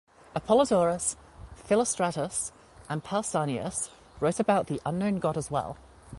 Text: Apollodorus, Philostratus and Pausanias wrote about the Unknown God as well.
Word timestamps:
Apollodorus, 0.35 1.15
Philostratus 1.55 2.51
and 2.89 3.03
Pausanias 3.03 3.91
wrote 4.19 4.39
about 4.39 4.65
the 4.65 4.81
Unknown 4.83 5.19
God 5.19 5.37
as 5.37 5.51
well. 5.51 5.77